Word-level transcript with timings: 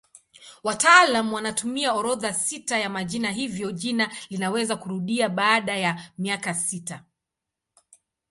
Wataalamu 0.63 1.35
wanatumia 1.35 1.93
orodha 1.93 2.33
sita 2.33 2.79
ya 2.79 2.89
majina 2.89 3.31
hivyo 3.31 3.71
jina 3.71 4.11
linaweza 4.29 4.75
kurudia 4.75 5.29
baada 5.29 5.77
ya 5.77 6.01
miaka 6.17 6.53
sita. 6.53 7.03